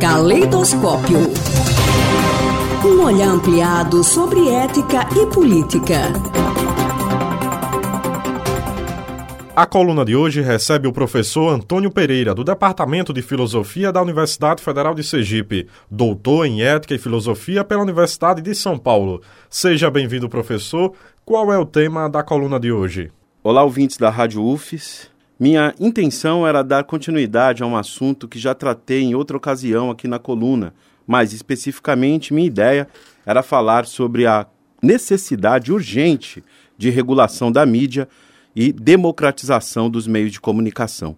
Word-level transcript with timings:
Caleidoscópio. 0.00 1.18
Um 2.86 3.02
olhar 3.02 3.28
ampliado 3.28 4.04
sobre 4.04 4.48
ética 4.48 5.00
e 5.20 5.26
política. 5.34 6.02
A 9.56 9.66
coluna 9.66 10.04
de 10.04 10.14
hoje 10.14 10.40
recebe 10.40 10.86
o 10.86 10.92
professor 10.92 11.52
Antônio 11.52 11.90
Pereira, 11.90 12.32
do 12.32 12.44
Departamento 12.44 13.12
de 13.12 13.20
Filosofia 13.20 13.90
da 13.90 14.00
Universidade 14.00 14.62
Federal 14.62 14.94
de 14.94 15.02
Sergipe, 15.02 15.66
doutor 15.90 16.46
em 16.46 16.62
Ética 16.62 16.94
e 16.94 16.98
Filosofia 16.98 17.64
pela 17.64 17.82
Universidade 17.82 18.40
de 18.40 18.54
São 18.54 18.78
Paulo. 18.78 19.20
Seja 19.50 19.90
bem-vindo, 19.90 20.28
professor. 20.28 20.92
Qual 21.24 21.52
é 21.52 21.58
o 21.58 21.66
tema 21.66 22.08
da 22.08 22.22
coluna 22.22 22.60
de 22.60 22.70
hoje? 22.70 23.10
Olá, 23.42 23.64
ouvintes 23.64 23.96
da 23.96 24.08
Rádio 24.08 24.44
UFES. 24.44 25.17
Minha 25.38 25.72
intenção 25.78 26.44
era 26.44 26.64
dar 26.64 26.82
continuidade 26.82 27.62
a 27.62 27.66
um 27.66 27.76
assunto 27.76 28.26
que 28.26 28.40
já 28.40 28.56
tratei 28.56 29.02
em 29.02 29.14
outra 29.14 29.36
ocasião 29.36 29.88
aqui 29.88 30.08
na 30.08 30.18
coluna, 30.18 30.74
mas 31.06 31.32
especificamente 31.32 32.34
minha 32.34 32.48
ideia 32.48 32.88
era 33.24 33.40
falar 33.40 33.86
sobre 33.86 34.26
a 34.26 34.46
necessidade 34.82 35.72
urgente 35.72 36.42
de 36.76 36.90
regulação 36.90 37.52
da 37.52 37.64
mídia 37.64 38.08
e 38.54 38.72
democratização 38.72 39.88
dos 39.88 40.08
meios 40.08 40.32
de 40.32 40.40
comunicação. 40.40 41.16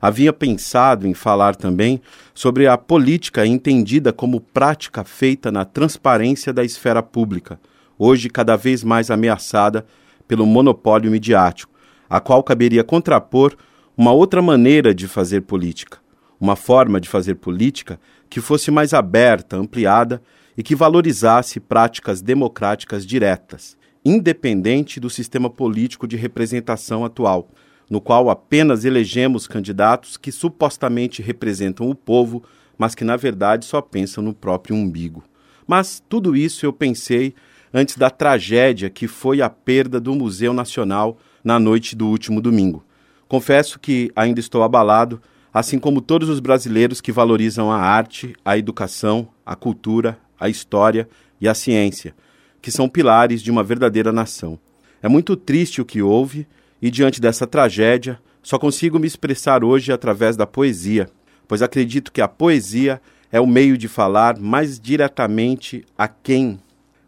Havia 0.00 0.32
pensado 0.32 1.06
em 1.06 1.12
falar 1.12 1.54
também 1.54 2.00
sobre 2.32 2.66
a 2.66 2.78
política 2.78 3.44
entendida 3.44 4.14
como 4.14 4.40
prática 4.40 5.04
feita 5.04 5.52
na 5.52 5.66
transparência 5.66 6.54
da 6.54 6.64
esfera 6.64 7.02
pública, 7.02 7.60
hoje 7.98 8.30
cada 8.30 8.56
vez 8.56 8.82
mais 8.82 9.10
ameaçada 9.10 9.84
pelo 10.26 10.46
monopólio 10.46 11.10
midiático, 11.10 11.77
a 12.08 12.20
qual 12.20 12.42
caberia 12.42 12.84
contrapor 12.84 13.56
uma 13.96 14.12
outra 14.12 14.40
maneira 14.40 14.94
de 14.94 15.08
fazer 15.08 15.42
política, 15.42 15.98
uma 16.40 16.54
forma 16.54 17.00
de 17.00 17.08
fazer 17.08 17.34
política 17.34 17.98
que 18.30 18.40
fosse 18.40 18.70
mais 18.70 18.94
aberta, 18.94 19.56
ampliada 19.56 20.22
e 20.56 20.62
que 20.62 20.74
valorizasse 20.74 21.60
práticas 21.60 22.20
democráticas 22.20 23.04
diretas, 23.04 23.76
independente 24.04 25.00
do 25.00 25.10
sistema 25.10 25.50
político 25.50 26.06
de 26.06 26.16
representação 26.16 27.04
atual, 27.04 27.50
no 27.90 28.00
qual 28.00 28.30
apenas 28.30 28.84
elegemos 28.84 29.46
candidatos 29.46 30.16
que 30.16 30.30
supostamente 30.30 31.22
representam 31.22 31.88
o 31.88 31.94
povo, 31.94 32.42
mas 32.76 32.94
que 32.94 33.04
na 33.04 33.16
verdade 33.16 33.64
só 33.64 33.80
pensam 33.80 34.22
no 34.22 34.34
próprio 34.34 34.76
umbigo. 34.76 35.24
Mas 35.66 36.02
tudo 36.08 36.36
isso 36.36 36.64
eu 36.64 36.72
pensei 36.72 37.34
antes 37.72 37.96
da 37.96 38.10
tragédia 38.10 38.90
que 38.90 39.06
foi 39.06 39.42
a 39.42 39.50
perda 39.50 40.00
do 40.00 40.14
Museu 40.14 40.52
Nacional 40.52 41.18
na 41.42 41.58
noite 41.58 41.94
do 41.94 42.06
último 42.06 42.40
domingo. 42.40 42.84
Confesso 43.26 43.78
que 43.78 44.10
ainda 44.16 44.40
estou 44.40 44.62
abalado, 44.62 45.20
assim 45.52 45.78
como 45.78 46.00
todos 46.00 46.28
os 46.28 46.40
brasileiros 46.40 47.00
que 47.00 47.12
valorizam 47.12 47.70
a 47.70 47.78
arte, 47.78 48.34
a 48.44 48.56
educação, 48.56 49.28
a 49.44 49.54
cultura, 49.54 50.18
a 50.38 50.48
história 50.48 51.08
e 51.40 51.48
a 51.48 51.54
ciência 51.54 52.14
que 52.60 52.70
são 52.70 52.88
pilares 52.88 53.42
de 53.42 53.50
uma 53.50 53.62
verdadeira 53.62 54.12
nação. 54.12 54.58
É 55.02 55.08
muito 55.08 55.36
triste 55.36 55.80
o 55.80 55.84
que 55.84 56.02
houve, 56.02 56.46
e 56.80 56.90
diante 56.90 57.20
dessa 57.20 57.46
tragédia, 57.46 58.20
só 58.42 58.58
consigo 58.58 58.98
me 58.98 59.06
expressar 59.06 59.64
hoje 59.64 59.92
através 59.92 60.36
da 60.36 60.46
poesia, 60.46 61.08
pois 61.46 61.62
acredito 61.62 62.12
que 62.12 62.20
a 62.20 62.28
poesia 62.28 63.00
é 63.30 63.40
o 63.40 63.46
meio 63.46 63.76
de 63.76 63.88
falar 63.88 64.38
mais 64.38 64.78
diretamente 64.80 65.84
a 65.96 66.08
quem 66.08 66.58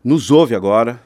nos 0.02 0.30
ouve 0.30 0.54
agora 0.54 0.98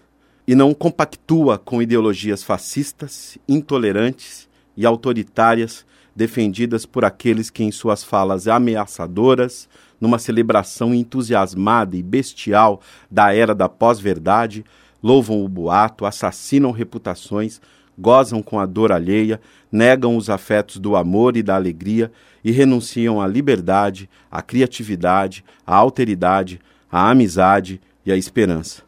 e 0.47 0.55
não 0.55 0.73
compactua 0.73 1.59
com 1.59 1.83
ideologias 1.83 2.45
fascistas, 2.45 3.37
intolerantes 3.49 4.49
e 4.77 4.87
autoritárias 4.87 5.85
defendidas 6.15 6.87
por 6.87 7.05
aqueles 7.05 7.51
que, 7.51 7.65
em 7.65 7.73
suas 7.73 8.05
falas 8.05 8.47
ameaçadoras, 8.47 9.69
numa 10.01 10.19
celebração 10.19 10.95
entusiasmada 10.95 11.97
e 11.97 12.03
bestial 12.03 12.81
da 13.11 13.35
era 13.35 13.53
da 13.53 13.69
pós-verdade, 13.69 14.65
louvam 15.03 15.45
o 15.45 15.49
boato, 15.49 16.07
assassinam 16.07 16.71
reputações, 16.71 17.61
gozam 17.99 18.43
com 18.43 18.61
a 18.61 18.67
dor 18.67 18.93
alheia, 18.93 19.41
negam 19.73 20.17
os 20.17 20.31
afetos 20.31 20.77
do 20.77 20.95
amor 20.95 21.37
e 21.37 21.43
da 21.43 21.57
alegria 21.57 22.13
e 22.45 22.53
renunciam 22.53 23.21
à 23.21 23.27
liberdade, 23.27 24.09
à 24.31 24.41
criatividade, 24.41 25.45
à 25.67 25.75
alteridade, 25.75 26.61
à 26.93 27.11
amizade 27.11 27.81
e 28.07 28.13
à 28.13 28.17
esperança. 28.17 28.84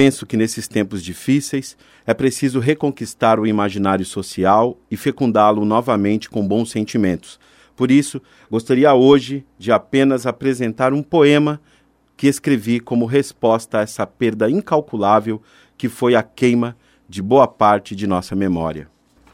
Penso 0.00 0.24
que 0.24 0.34
nesses 0.34 0.66
tempos 0.66 1.04
difíceis 1.04 1.76
é 2.06 2.14
preciso 2.14 2.58
reconquistar 2.58 3.38
o 3.38 3.46
imaginário 3.46 4.02
social 4.02 4.80
e 4.90 4.96
fecundá-lo 4.96 5.62
novamente 5.62 6.30
com 6.30 6.48
bons 6.48 6.70
sentimentos. 6.70 7.38
Por 7.76 7.90
isso, 7.90 8.18
gostaria 8.50 8.94
hoje 8.94 9.44
de 9.58 9.70
apenas 9.70 10.24
apresentar 10.24 10.94
um 10.94 11.02
poema 11.02 11.60
que 12.16 12.28
escrevi 12.28 12.80
como 12.80 13.04
resposta 13.04 13.80
a 13.80 13.82
essa 13.82 14.06
perda 14.06 14.50
incalculável 14.50 15.42
que 15.76 15.86
foi 15.86 16.14
a 16.14 16.22
queima 16.22 16.74
de 17.06 17.20
boa 17.20 17.46
parte 17.46 17.94
de 17.94 18.06
nossa 18.06 18.34
memória. 18.34 18.88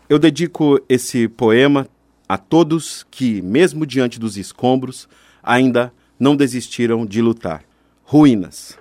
Eu 0.09 0.19
dedico 0.19 0.81
esse 0.89 1.29
poema 1.29 1.87
a 2.29 2.37
todos 2.37 3.07
que, 3.09 3.41
mesmo 3.41 3.87
diante 3.87 4.19
dos 4.19 4.37
escombros, 4.37 5.09
ainda 5.45 5.93
não 6.19 6.35
desistiram 6.35 7.07
de 7.07 7.23
lutar. 7.23 7.63
Ruínas. 8.03 8.77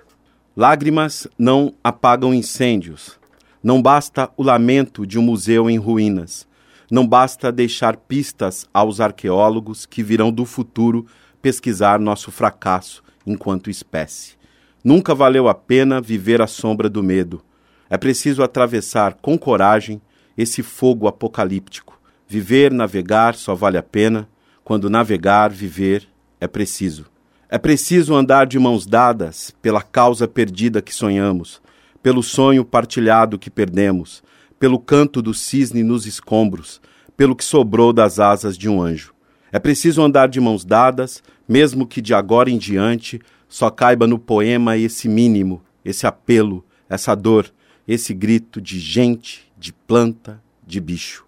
Lágrimas 0.56 1.28
não 1.38 1.74
apagam 1.84 2.32
incêndios. 2.32 3.18
Não 3.62 3.82
basta 3.82 4.30
o 4.38 4.42
lamento 4.42 5.06
de 5.06 5.18
um 5.18 5.22
museu 5.22 5.68
em 5.68 5.76
ruínas. 5.76 6.48
Não 6.90 7.06
basta 7.06 7.52
deixar 7.52 7.94
pistas 7.98 8.66
aos 8.72 8.98
arqueólogos 8.98 9.84
que 9.84 10.02
virão 10.02 10.32
do 10.32 10.46
futuro 10.46 11.04
pesquisar 11.42 12.00
nosso 12.00 12.30
fracasso 12.30 13.02
enquanto 13.26 13.68
espécie. 13.68 14.34
Nunca 14.82 15.14
valeu 15.14 15.46
a 15.46 15.54
pena 15.54 16.00
viver 16.00 16.40
à 16.40 16.46
sombra 16.46 16.88
do 16.88 17.02
medo. 17.02 17.42
É 17.90 17.98
preciso 17.98 18.42
atravessar 18.42 19.12
com 19.20 19.36
coragem 19.36 20.00
esse 20.38 20.62
fogo 20.62 21.06
apocalíptico. 21.06 22.00
Viver, 22.26 22.72
navegar 22.72 23.34
só 23.34 23.54
vale 23.54 23.76
a 23.76 23.82
pena 23.82 24.26
quando 24.64 24.88
navegar, 24.88 25.50
viver 25.50 26.08
é 26.40 26.48
preciso. 26.48 27.04
É 27.48 27.58
preciso 27.58 28.12
andar 28.12 28.44
de 28.44 28.58
mãos 28.58 28.86
dadas 28.86 29.52
pela 29.62 29.80
causa 29.80 30.26
perdida 30.26 30.82
que 30.82 30.92
sonhamos, 30.92 31.62
pelo 32.02 32.20
sonho 32.20 32.64
partilhado 32.64 33.38
que 33.38 33.48
perdemos, 33.48 34.20
pelo 34.58 34.80
canto 34.80 35.22
do 35.22 35.32
cisne 35.32 35.84
nos 35.84 36.06
escombros, 36.06 36.80
pelo 37.16 37.36
que 37.36 37.44
sobrou 37.44 37.92
das 37.92 38.18
asas 38.18 38.58
de 38.58 38.68
um 38.68 38.82
anjo. 38.82 39.14
É 39.52 39.60
preciso 39.60 40.02
andar 40.02 40.28
de 40.28 40.40
mãos 40.40 40.64
dadas, 40.64 41.22
mesmo 41.48 41.86
que 41.86 42.02
de 42.02 42.12
agora 42.12 42.50
em 42.50 42.58
diante 42.58 43.20
só 43.48 43.70
caiba 43.70 44.08
no 44.08 44.18
poema 44.18 44.76
esse 44.76 45.08
mínimo, 45.08 45.62
esse 45.84 46.04
apelo, 46.04 46.64
essa 46.88 47.14
dor, 47.14 47.48
esse 47.86 48.12
grito 48.12 48.60
de 48.60 48.80
gente, 48.80 49.46
de 49.56 49.72
planta, 49.72 50.42
de 50.66 50.80
bicho. 50.80 51.24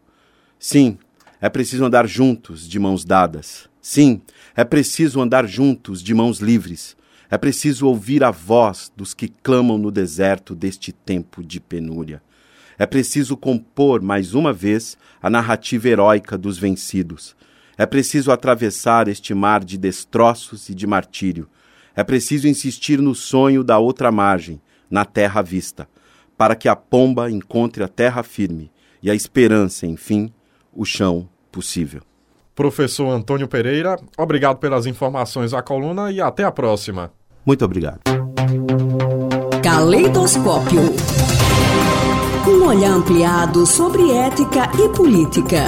Sim, 0.58 0.98
é 1.40 1.48
preciso 1.48 1.84
andar 1.84 2.08
juntos, 2.08 2.68
de 2.68 2.76
mãos 2.80 3.04
dadas. 3.04 3.67
Sim, 3.80 4.20
é 4.56 4.64
preciso 4.64 5.20
andar 5.20 5.46
juntos, 5.46 6.02
de 6.02 6.12
mãos 6.14 6.38
livres. 6.38 6.96
É 7.30 7.36
preciso 7.36 7.86
ouvir 7.86 8.24
a 8.24 8.30
voz 8.30 8.90
dos 8.96 9.14
que 9.14 9.28
clamam 9.28 9.78
no 9.78 9.90
deserto 9.90 10.54
deste 10.54 10.92
tempo 10.92 11.44
de 11.44 11.60
penúria. 11.60 12.22
É 12.78 12.86
preciso 12.86 13.36
compor 13.36 14.00
mais 14.00 14.34
uma 14.34 14.52
vez 14.52 14.96
a 15.20 15.28
narrativa 15.28 15.88
heróica 15.88 16.38
dos 16.38 16.58
vencidos. 16.58 17.36
É 17.76 17.84
preciso 17.84 18.32
atravessar 18.32 19.08
este 19.08 19.34
mar 19.34 19.64
de 19.64 19.76
destroços 19.76 20.68
e 20.68 20.74
de 20.74 20.86
martírio. 20.86 21.48
É 21.94 22.02
preciso 22.02 22.48
insistir 22.48 23.00
no 23.00 23.14
sonho 23.14 23.62
da 23.62 23.78
outra 23.78 24.10
margem, 24.10 24.60
na 24.90 25.04
terra 25.04 25.42
vista, 25.42 25.88
para 26.36 26.56
que 26.56 26.68
a 26.68 26.76
pomba 26.76 27.30
encontre 27.30 27.82
a 27.82 27.88
terra 27.88 28.22
firme 28.22 28.70
e 29.02 29.10
a 29.10 29.14
esperança, 29.14 29.86
enfim, 29.86 30.32
o 30.72 30.84
chão 30.84 31.28
possível. 31.50 32.02
Professor 32.58 33.08
Antônio 33.10 33.46
Pereira, 33.46 33.96
obrigado 34.16 34.56
pelas 34.56 34.84
informações 34.84 35.54
à 35.54 35.62
coluna 35.62 36.10
e 36.10 36.20
até 36.20 36.42
a 36.42 36.50
próxima. 36.50 37.12
Muito 37.46 37.64
obrigado. 37.64 38.00
Caleidoscópio. 39.62 40.80
Um 42.48 42.66
olhar 42.66 42.90
ampliado 42.90 43.64
sobre 43.64 44.10
ética 44.10 44.68
e 44.76 44.88
política. 44.88 45.66